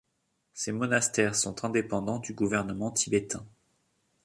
Ces 0.55 0.71
monastères 0.71 1.35
sont 1.35 1.63
indépendants 1.63 2.17
du 2.17 2.33
gouvernement 2.33 2.89
tibétain. 2.89 3.45